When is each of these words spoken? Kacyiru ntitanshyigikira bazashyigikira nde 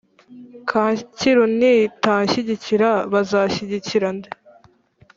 Kacyiru 0.69 1.43
ntitanshyigikira 1.57 2.89
bazashyigikira 3.11 4.07
nde 4.17 4.29